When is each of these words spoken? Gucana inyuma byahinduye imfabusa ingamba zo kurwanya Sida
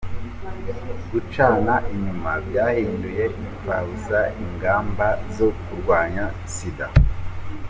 Gucana 1.11 1.73
inyuma 1.93 2.31
byahinduye 2.47 3.23
imfabusa 3.45 4.19
ingamba 4.43 5.07
zo 5.35 5.47
kurwanya 5.63 6.25
Sida 6.53 6.87